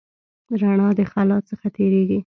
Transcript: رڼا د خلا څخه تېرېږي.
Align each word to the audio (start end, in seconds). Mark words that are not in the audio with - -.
رڼا 0.61 0.89
د 0.97 0.99
خلا 1.11 1.37
څخه 1.49 1.67
تېرېږي. 1.75 2.19